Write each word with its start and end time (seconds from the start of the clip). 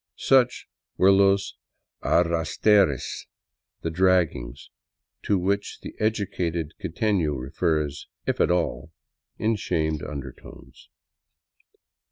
Such 0.17 0.67
were 0.97 1.11
los 1.11 1.57
arrastres 2.01 3.27
("the 3.83 3.91
draggings"), 3.91 4.71
to 5.21 5.37
which 5.37 5.77
the 5.83 5.93
'educated 5.99 6.73
quitefio 6.81 7.39
refers, 7.39 8.07
if 8.25 8.41
at 8.41 8.49
all, 8.49 8.91
in 9.37 9.55
shamed 9.57 10.01
undertones. 10.01 10.89